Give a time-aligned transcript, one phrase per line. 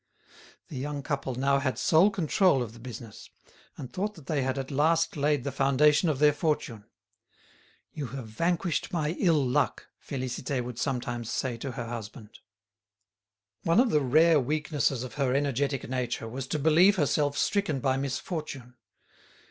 [0.69, 3.29] The young couple now had sole control of the business,
[3.77, 6.85] and thought that they had at last laid the foundation of their fortune.
[7.93, 12.39] "You have vanquished my ill luck," Félicité would sometimes say to her husband.
[13.61, 17.95] One of the rare weaknesses of her energetic nature was to believe herself stricken by
[17.97, 18.77] misfortune.